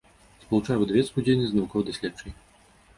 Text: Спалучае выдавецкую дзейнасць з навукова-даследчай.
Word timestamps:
Спалучае 0.45 0.77
выдавецкую 0.79 1.25
дзейнасць 1.29 1.51
з 1.55 1.61
навукова-даследчай. 1.61 2.31